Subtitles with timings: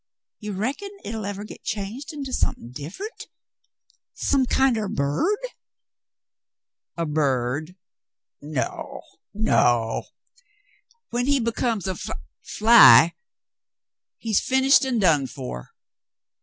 [0.39, 3.27] You reckon hit '11 eveh git changed into something diff 'ent—
[4.29, 5.37] some kind er a bird?"
[6.97, 7.75] "A bird .f^
[8.41, 9.01] No,
[9.35, 10.05] no.
[11.13, 12.09] Wlien he becomes af—
[12.57, 13.13] fly,
[14.17, 15.69] he's finished and done for."